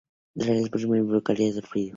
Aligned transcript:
De 0.35 0.45
realizarse 0.45 0.71
posteriormente, 0.71 1.07
se 1.07 1.09
provocaría 1.09 1.47
la 1.49 1.53
rotura 1.53 1.69
del 1.69 1.69
vidrio. 1.75 1.89